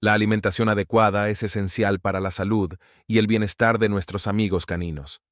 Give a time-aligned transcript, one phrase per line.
[0.00, 2.74] La alimentación adecuada es esencial para la salud
[3.06, 5.22] y el bienestar de nuestros amigos caninos.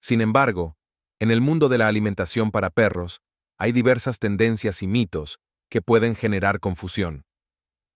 [0.00, 0.76] Sin embargo,
[1.18, 3.20] en el mundo de la alimentación para perros,
[3.58, 5.38] hay diversas tendencias y mitos
[5.68, 7.24] que pueden generar confusión.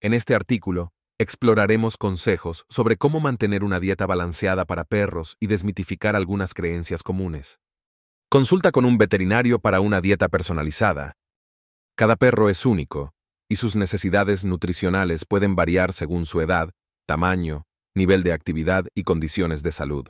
[0.01, 6.17] En este artículo, exploraremos consejos sobre cómo mantener una dieta balanceada para perros y desmitificar
[6.17, 7.61] algunas creencias comunes.
[8.29, 11.15] Consulta con un veterinario para una dieta personalizada.
[11.97, 13.15] Cada perro es único,
[13.49, 16.71] y sus necesidades nutricionales pueden variar según su edad,
[17.07, 20.09] tamaño, nivel de actividad y condiciones de salud.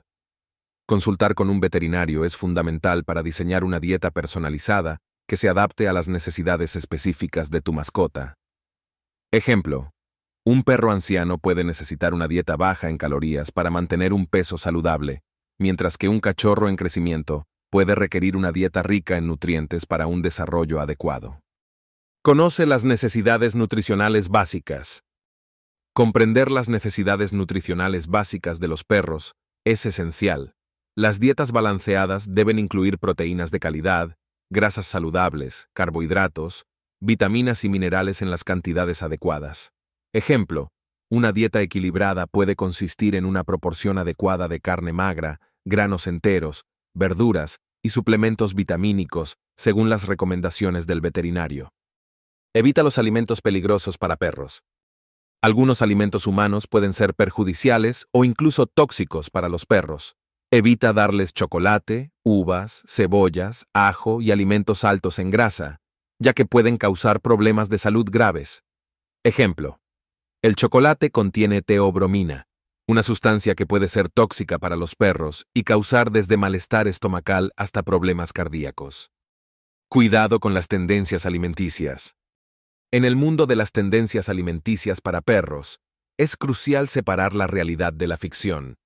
[0.87, 5.93] Consultar con un veterinario es fundamental para diseñar una dieta personalizada que se adapte a
[5.93, 8.35] las necesidades específicas de tu mascota.
[9.33, 9.91] Ejemplo.
[10.45, 15.23] Un perro anciano puede necesitar una dieta baja en calorías para mantener un peso saludable,
[15.59, 20.23] mientras que un cachorro en crecimiento puede requerir una dieta rica en nutrientes para un
[20.23, 21.41] desarrollo adecuado.
[22.27, 25.05] Conoce las necesidades nutricionales básicas.
[25.95, 30.57] Comprender las necesidades nutricionales básicas de los perros es esencial.
[30.97, 34.17] Las dietas balanceadas deben incluir proteínas de calidad,
[34.51, 36.65] grasas saludables, carbohidratos,
[37.01, 39.71] vitaminas y minerales en las cantidades adecuadas.
[40.13, 40.71] Ejemplo,
[41.09, 47.59] una dieta equilibrada puede consistir en una proporción adecuada de carne magra, granos enteros, verduras
[47.85, 51.71] y suplementos vitamínicos según las recomendaciones del veterinario.
[52.59, 54.63] Evita los alimentos peligrosos para perros.
[55.43, 60.17] Algunos alimentos humanos pueden ser perjudiciales o incluso tóxicos para los perros.
[60.51, 65.83] Evita darles chocolate, uvas, cebollas, ajo y alimentos altos en grasa,
[66.19, 68.65] ya que pueden causar problemas de salud graves.
[69.23, 69.79] Ejemplo.
[70.41, 72.49] El chocolate contiene teobromina,
[72.89, 77.83] una sustancia que puede ser tóxica para los perros y causar desde malestar estomacal hasta
[77.83, 79.11] problemas cardíacos.
[79.91, 82.17] Cuidado con las tendencias alimenticias.
[82.93, 85.81] En el mundo de las tendencias alimenticias para perros,
[86.19, 88.77] es crucial separar la realidad de la ficción.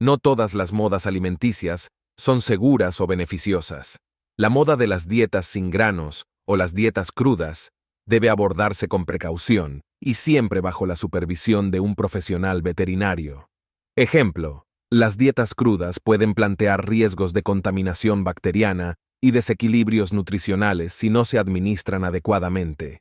[0.00, 3.98] No todas las modas alimenticias son seguras o beneficiosas.
[4.36, 7.70] La moda de las dietas sin granos o las dietas crudas
[8.06, 13.48] debe abordarse con precaución y siempre bajo la supervisión de un profesional veterinario.
[13.96, 21.24] Ejemplo, las dietas crudas pueden plantear riesgos de contaminación bacteriana y desequilibrios nutricionales si no
[21.24, 23.00] se administran adecuadamente.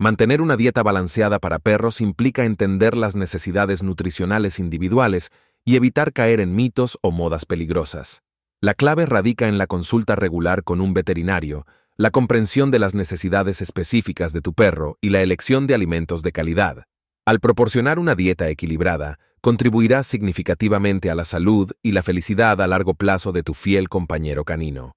[0.00, 5.30] Mantener una dieta balanceada para perros implica entender las necesidades nutricionales individuales
[5.64, 8.22] y evitar caer en mitos o modas peligrosas.
[8.60, 11.66] La clave radica en la consulta regular con un veterinario,
[11.96, 16.30] la comprensión de las necesidades específicas de tu perro y la elección de alimentos de
[16.30, 16.84] calidad.
[17.26, 22.94] Al proporcionar una dieta equilibrada, contribuirás significativamente a la salud y la felicidad a largo
[22.94, 24.92] plazo de tu fiel compañero canino.